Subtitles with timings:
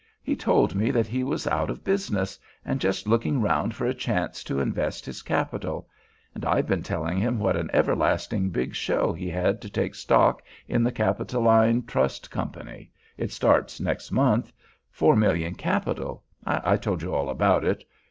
[0.23, 3.93] He told me that he was out of business, and just looking round for a
[3.93, 5.87] chance to invest his capital.
[6.33, 10.41] And I've been telling him what an everlasting big show he had to take stock
[10.67, 17.83] in the Capitoline Trust Company—starts next month—four million capital—I told you all about it.